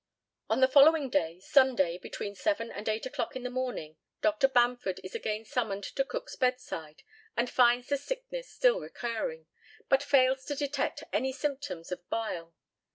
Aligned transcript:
On 0.49 0.61
the 0.61 0.67
following 0.67 1.11
day, 1.11 1.39
Sunday, 1.41 1.99
between 1.99 2.33
7 2.33 2.71
and 2.71 2.89
8 2.89 3.05
o'clock 3.05 3.35
in 3.35 3.43
the 3.43 3.51
morning, 3.51 3.97
Dr. 4.23 4.47
Bamford 4.47 4.99
is 5.03 5.13
again 5.13 5.45
summoned 5.45 5.83
to 5.83 6.03
Cook's 6.03 6.35
bedside, 6.35 7.03
and 7.37 7.47
finds 7.47 7.85
the 7.89 7.97
sickness 7.97 8.49
still 8.49 8.79
recurring, 8.79 9.45
but 9.89 10.01
fails 10.01 10.43
to 10.45 10.55
detect 10.55 11.03
any 11.13 11.31
symptoms 11.31 11.91
of 11.91 12.09
bile. 12.09 12.55